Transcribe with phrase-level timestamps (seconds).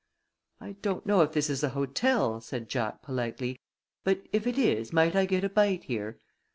[0.59, 3.59] "I don't know if this is a hotel," said Jack, politely,
[4.03, 6.19] "but if it is, might I get a bite here?"